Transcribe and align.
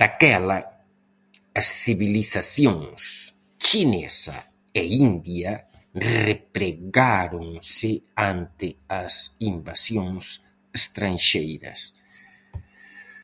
Daquela, 0.00 0.58
as 1.60 1.66
civilizacións 1.84 3.00
chinesa 3.66 4.38
e 4.80 4.82
india 5.08 5.52
repregáronse 6.24 7.90
ante 8.32 8.68
as 9.02 9.12
invasións 9.52 10.24
estranxeiras. 10.78 11.80